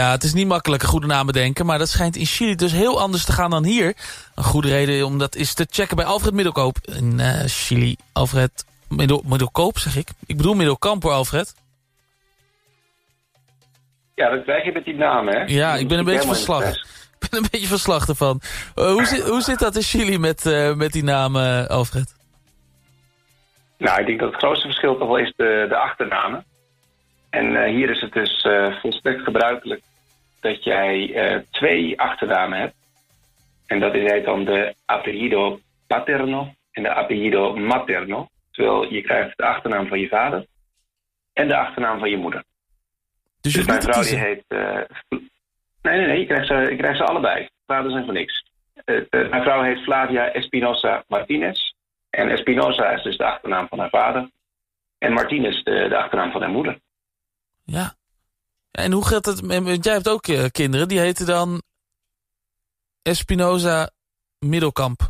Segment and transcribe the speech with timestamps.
[0.00, 2.72] Ja, het is niet makkelijk een goede naam bedenken, maar dat schijnt in Chili dus
[2.72, 3.96] heel anders te gaan dan hier.
[4.34, 7.96] Een goede reden om dat is te checken bij Alfred Middelkoop in uh, Chili.
[8.12, 10.08] Alfred Middel, Middelkoop, zeg ik.
[10.26, 11.54] Ik bedoel Middelkamp hoor, Alfred.
[14.14, 15.44] Ja, dat krijg je met die naam, hè?
[15.44, 16.64] Ja, ik ben een beetje verslag.
[17.20, 18.40] Ik ben een beetje verslag ervan.
[18.76, 21.36] Uh, hoe, zit, hoe zit dat in Chili met, uh, met die naam,
[21.66, 22.14] Alfred?
[23.78, 26.44] Nou, ik denk dat het grootste verschil toch wel is de, de achternamen.
[27.30, 29.82] En uh, hier is het dus uh, volstrekt gebruikelijk
[30.40, 32.74] dat jij uh, twee achternamen hebt.
[33.66, 38.28] En dat heet dan de apellido paterno en de apellido materno.
[38.50, 40.46] Terwijl je krijgt de achternaam van je vader
[41.32, 42.44] en de achternaam van je moeder.
[43.40, 44.44] Dus, dus mijn vrouw die heet...
[45.82, 47.48] nee, nee, nee, je krijgt, ze, je krijgt ze allebei.
[47.66, 48.44] Vaders zijn voor niks.
[49.10, 51.72] mijn vrouw heet Flavia Espinosa Martinez.
[52.10, 54.30] En Espinosa is dus de achternaam van haar vader.
[54.98, 56.78] En Martinez de, de achternaam van haar moeder.
[57.64, 57.94] Ja.
[58.82, 59.40] En hoe gaat het...
[59.84, 61.62] Jij hebt ook uh, kinderen, die heten dan
[63.02, 63.90] Espinoza
[64.38, 65.00] Middelkamp.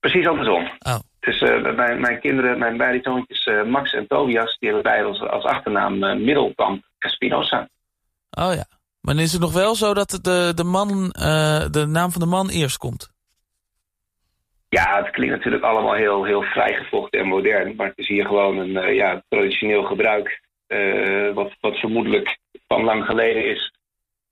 [0.00, 0.70] Precies andersom.
[0.78, 0.98] Oh.
[1.20, 4.56] Dus uh, mijn, mijn kinderen, mijn beide zoontjes uh, Max en Tobias...
[4.58, 7.68] die hebben beide als, als achternaam Middelkamp Espinoza.
[8.30, 8.66] Oh ja.
[9.00, 11.08] Maar dan is het nog wel zo dat de, de, man,
[11.70, 13.10] de naam van de man eerst komt?
[14.68, 17.76] Ja, het klinkt natuurlijk allemaal heel, heel vrijgevochten en modern.
[17.76, 23.04] Maar het is hier gewoon een ja, traditioneel gebruik uh, wat, wat vermoedelijk van lang
[23.04, 23.72] geleden is.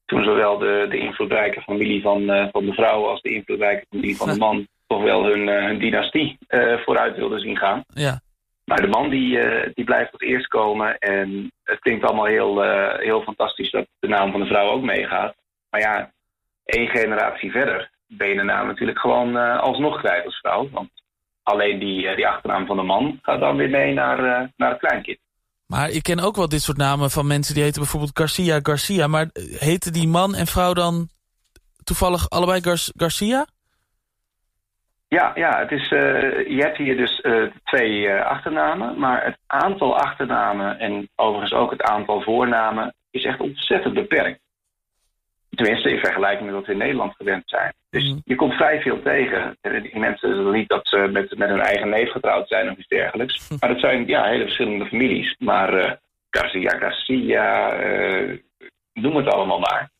[0.04, 4.16] Toen zowel de, de invloedrijke familie van, uh, van de vrouw als de invloedrijke familie
[4.16, 6.38] van de man toch wel hun, uh, hun dynastie
[6.84, 7.84] vooruit wilden zien gaan.
[7.86, 8.20] Ja.
[8.64, 9.38] Maar de man die,
[9.74, 10.98] die blijft tot eerst komen.
[10.98, 12.62] En het klinkt allemaal heel,
[12.98, 15.34] heel fantastisch dat de naam van de vrouw ook meegaat.
[15.70, 16.10] Maar ja,
[16.64, 20.68] één generatie verder ben je de naam natuurlijk gewoon alsnog kwijt als vrouw.
[20.70, 20.90] Want
[21.42, 25.18] alleen die, die achternaam van de man gaat dan weer mee naar, naar het kleinkind.
[25.66, 29.06] Maar ik ken ook wel dit soort namen van mensen die heten bijvoorbeeld Garcia Garcia.
[29.06, 29.26] Maar
[29.58, 31.08] heten die man en vrouw dan
[31.84, 33.46] toevallig allebei Gar Garcia?
[35.08, 36.00] Ja, ja het is, uh,
[36.48, 38.98] je hebt hier dus uh, twee uh, achternamen.
[38.98, 44.40] Maar het aantal achternamen en overigens ook het aantal voornamen is echt ontzettend beperkt.
[45.50, 47.72] Tenminste, in vergelijking met wat we in Nederland gewend zijn.
[47.90, 48.20] Dus mm.
[48.24, 49.56] je komt vrij veel tegen.
[49.60, 53.48] Die mensen niet dat ze met, met hun eigen neef getrouwd zijn of iets dergelijks.
[53.60, 55.36] Maar dat zijn ja, hele verschillende families.
[55.38, 55.92] Maar uh,
[56.30, 58.38] Garcia, Garcia, uh,
[58.92, 59.90] noem het allemaal maar.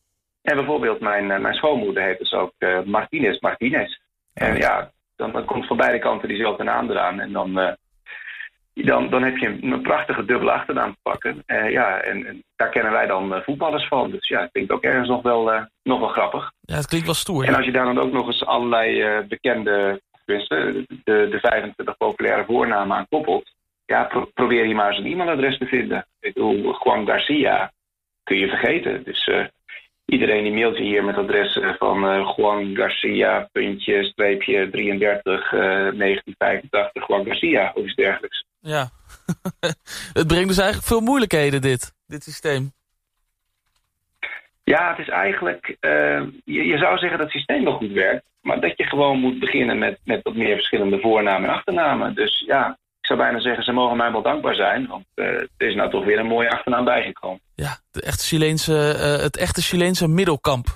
[0.41, 2.53] En bijvoorbeeld mijn, uh, mijn schoonmoeder heet dus ook
[2.85, 3.97] Martinez Martinez.
[4.33, 7.19] En ja, dan, dan komt van beide kanten diezelfde naam eraan.
[7.19, 7.77] En dan
[8.85, 11.43] dan, dan heb je een, prachtige dubbele achternaam te pakken.
[11.47, 14.11] Uh, ja, en, en, daar kennen wij dan uh, voetballers van.
[14.11, 16.51] Dus ja, het klinkt ook ergens nog wel, uh, nog wel grappig.
[16.61, 17.45] Ja, het klinkt wel stoer.
[17.45, 22.97] En als je daar dan ook nog eens allerlei bekende, de, de 25 populaire voornamen
[22.97, 23.51] aan koppelt...
[23.85, 26.05] ja, pro probeer hier maar eens een e-mailadres te vinden.
[26.19, 27.71] Ik bedoel, Juan Garcia
[28.23, 29.03] kun je vergeten.
[29.03, 29.29] Dus
[30.05, 31.99] iedereen die mailt je hier met adres van
[32.35, 38.46] Juan Garcia, puntje, streepje, 33, 1985, Juan Garcia of iets dergelijks.
[38.67, 38.89] Ja,
[40.19, 42.71] het brengt dus eigenlijk veel moeilijkheden dit, dit systeem.
[44.63, 48.25] Ja, het is eigenlijk, uh, je, je, zou zeggen dat het systeem wel goed werkt,
[48.41, 52.15] maar dat je gewoon moet beginnen met, met wat meer verschillende voornamen en achternamen.
[52.15, 55.67] Dus ja, ik zou bijna zeggen, ze mogen mij wel dankbaar zijn, want uh, er
[55.67, 57.41] is nou toch weer een mooie achternaam bijgekomen.
[57.55, 60.67] Ja, de echte Chileense, uh, het echte Chileense middelkamp.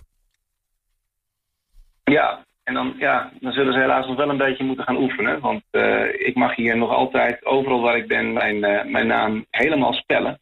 [2.04, 5.40] Ja, en dan, ja, dan zullen ze helaas nog wel een beetje moeten gaan oefenen.
[5.40, 9.46] Want uh, ik mag hier nog altijd, overal waar ik ben, mijn, uh, mijn naam
[9.50, 10.40] helemaal spellen.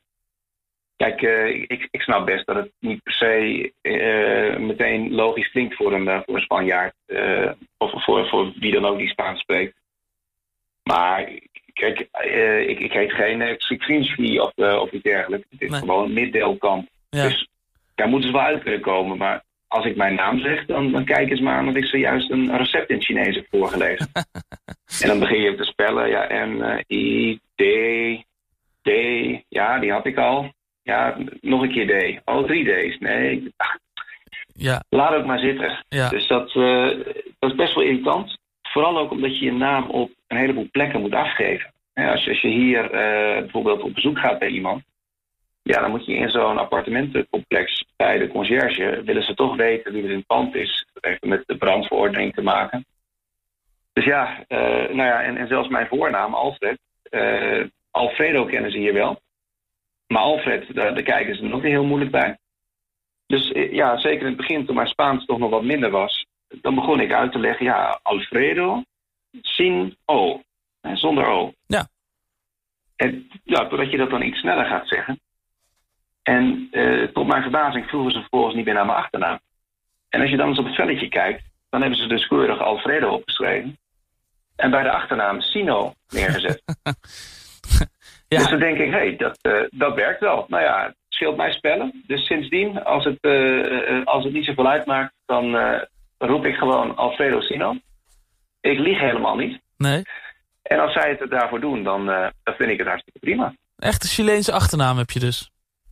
[0.95, 3.73] Kijk, uh, ik, ik snap best dat het niet per se
[4.59, 6.94] meteen logisch klinkt voor een, voor een Spanjaard.
[7.78, 9.78] of voor, voor wie dan ook die Spaans spreekt.
[10.84, 11.29] Maar
[11.73, 12.07] kijk,
[12.68, 15.45] ik, ik heet geen Sikrinski of, of iets dergelijks.
[15.50, 15.79] Het is nee.
[15.79, 16.88] gewoon een middelkamp.
[17.09, 17.23] Ja.
[17.23, 17.47] Dus
[17.95, 19.18] daar moeten ze wel uit kunnen komen.
[19.18, 22.30] Maar als ik mijn naam zeg, dan, dan kijk eens maar aan dat ik zojuist
[22.30, 24.09] een recept in het Chinees heb voorgelezen.
[25.02, 27.63] en dan begin je te spellen, ja, M, I, D,
[28.81, 28.90] D,
[29.47, 30.52] ja, die had ik al.
[30.81, 32.22] Ja, nog een keer D.
[32.30, 33.00] Oh, drie D's.
[33.00, 33.77] Nee, ach,
[34.54, 34.83] ja.
[34.89, 35.86] laat het maar zitten.
[35.89, 36.10] Ja.
[36.10, 36.89] Dus dat, uh,
[37.39, 38.38] dat is best wel irritant.
[38.62, 41.74] Vooral ook omdat je je naam op een heleboel plekken moet afgeven.
[41.94, 44.83] Ja, als, je, als je hier uh, bijvoorbeeld op bezoek gaat bij iemand,
[45.61, 49.01] ja, dan moet je in zo'n appartementencomplex bij de conciërge...
[49.03, 50.88] willen ze toch weten wie er in het pand is.
[50.94, 52.85] Dat heeft met de brandverordening te maken.
[53.94, 56.79] Dus ja, uh, nou ja, en, en zelfs mijn voornaam, Alfred...
[57.11, 59.21] Uh, Alfredo kennen ze hier wel.
[60.07, 62.38] Maar Alfred, daar, daar kijken ze nog heel moeilijk bij.
[63.25, 66.25] Dus ja, zeker in het begin, toen mijn Spaans toch nog wat minder was...
[66.61, 68.83] dan begon ik uit te leggen, ja, Alfredo,
[69.41, 70.41] sin O.
[70.94, 71.53] Zonder O.
[71.65, 71.88] Ja.
[72.95, 75.19] En ja, doordat je dat dan iets sneller gaat zeggen...
[76.36, 79.40] En uh, tot mijn verbazing vroegen ze vervolgens niet meer naar mijn achternaam.
[80.10, 83.10] En als je dan eens op het velletje kijkt, dan hebben ze dus keurig Alfredo
[83.10, 83.78] opgeschreven.
[84.56, 86.62] En bij de achternaam Sino neergezet.
[88.28, 88.38] ja.
[88.38, 90.46] Dus dan denk ik, hé, hey, dat, uh, dat werkt wel.
[90.48, 92.04] Nou ja, het scheelt mij spellen.
[92.08, 95.56] Dus sindsdien, als het, uh, als het niet zoveel uitmaakt, dan
[96.18, 97.76] roep ik gewoon Alfredo Sino.
[98.62, 99.62] Ik lieg helemaal niet.
[99.78, 100.02] Nee.
[100.62, 102.06] En als zij het daarvoor doen, dan,
[102.44, 103.54] dan vind ik het hartstikke prima.
[103.78, 105.50] Echte Chileense achternaam heb je dus.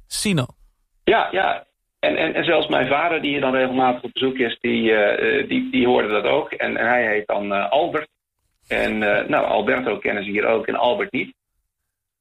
[0.08, 0.46] Sino.
[1.04, 1.66] Ja, ja.
[2.00, 5.48] En, en, en zelfs mijn vader, die hier dan regelmatig op bezoek is, die, uh,
[5.48, 6.52] die, die hoorde dat ook.
[6.52, 8.10] En, en hij heet dan uh, Albert.
[8.68, 11.34] En nou, Alberto kennen ze hier ook en Albert niet.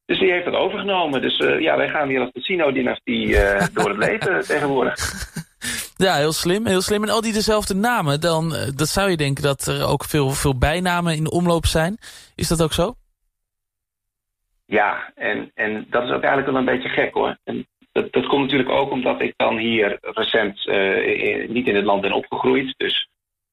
[0.05, 1.21] Dus die heeft dat overgenomen.
[1.21, 3.37] Dus ja, wij gaan weer als de Sino-dynastie
[3.75, 4.97] door het leven tegenwoordig.
[5.97, 7.03] Ja, heel slim, heel slim.
[7.03, 10.59] En al die dezelfde namen, dan dat zou je denken dat er ook veel, veel
[10.59, 11.97] bijnamen in de omloop zijn.
[12.35, 12.95] Is dat ook zo?
[14.67, 17.39] Ja, en, en dat is ook eigenlijk wel een beetje gek hoor.
[17.45, 21.85] En dat, dat komt natuurlijk ook omdat ik dan hier recent uh, niet in het
[21.85, 22.75] land ben opgegroeid.
[22.77, 23.09] Dus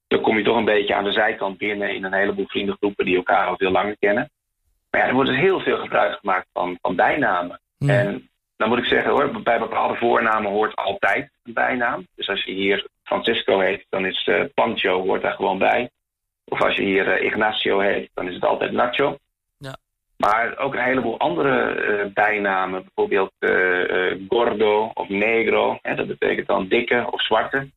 [0.07, 3.15] dan kom je toch een beetje aan de zijkant binnen in een heleboel vriendengroepen die
[3.15, 4.29] elkaar al veel langer kennen.
[4.89, 7.59] Maar ja, er wordt dus heel veel gebruik gemaakt van, van bijnamen.
[7.79, 12.07] En dan moet ik zeggen hoor, bij bepaalde voornamen hoort altijd een bijnaam.
[12.15, 15.89] Dus als je hier Francisco heet, dan is uh, Pancho hoort daar gewoon bij.
[16.45, 19.17] Of als je hier uh, Ignacio heet, dan is het altijd Nacho.
[20.23, 22.83] Maar ook een heleboel andere uh, bijnamen.
[22.83, 25.79] Bijvoorbeeld uh, gordo of negro.
[25.81, 27.69] Hè, dat betekent dan dikke of zwarte.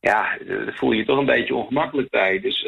[0.00, 2.40] Ja, daar voel je je toch een beetje ongemakkelijk bij.
[2.40, 2.66] Dus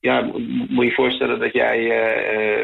[0.00, 1.82] ja, moet je je voorstellen dat jij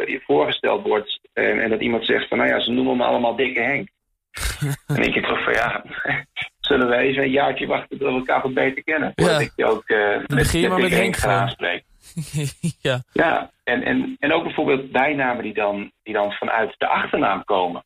[0.07, 1.21] je voorgesteld wordt...
[1.33, 3.89] En, en, dat iemand zegt van, nou ja, ze noemen me allemaal dikke Henk.
[4.87, 5.85] dan denk je toch van, ja,
[6.69, 7.99] zullen we even een jaartje wachten...
[7.99, 9.13] tot we elkaar wat beter kennen.
[9.15, 11.88] Voordat ik je ook met, met, met Henk gaan spreken.
[12.81, 13.03] ja.
[13.13, 17.85] Ja, en, en, en ook bijvoorbeeld bijnamen die dan, die dan vanuit de achternaam komen.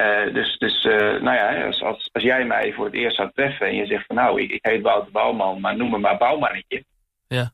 [0.00, 3.30] Uh, dus dus uh, nou ja, als, als, als, jij mij voor het eerst zou
[3.34, 6.16] treffen en je zegt van nou, ik, ik heet Wouter Bouwman, maar noem me maar
[6.18, 6.84] Bouwmannetje.
[7.28, 7.52] Ja.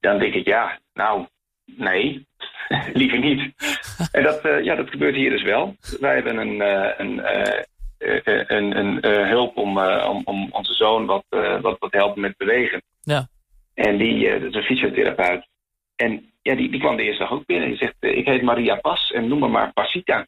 [0.00, 1.26] Dan denk ik ja, nou,
[1.64, 2.26] nee,
[2.92, 3.52] liever niet.
[4.12, 5.76] en dat, uh, ja, dat gebeurt hier dus wel.
[6.00, 6.60] Wij hebben een,
[7.00, 7.22] een,
[8.56, 11.24] een, een, hulp om, om, om onze zoon wat,
[11.60, 12.82] wat, wat helpen met bewegen.
[13.02, 13.28] Ja.
[13.74, 15.46] En die, dat is een fysiotherapeut.
[15.96, 17.68] En ja, die, die kwam de eerste dag ook binnen.
[17.68, 20.26] Die zegt, eh, ik heet Maria Pas en noem me maar Pasita.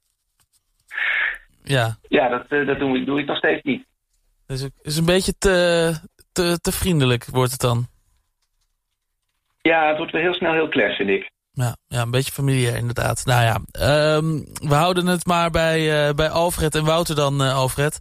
[1.63, 1.97] Ja.
[2.09, 3.87] Ja, dat, eh, dat doe, doe ik nog steeds niet.
[4.47, 5.95] Dus het is een beetje te,
[6.33, 7.87] te, te vriendelijk, wordt het dan?
[9.63, 11.31] Ja, het wordt wel heel snel heel clash, vind ik.
[11.53, 13.25] Ja, ja, een beetje familiair inderdaad.
[13.25, 13.55] Nou ja,
[14.17, 17.95] um, we houden het maar bij, uh, bij Alfred en Wouter dan, uh, Alfred.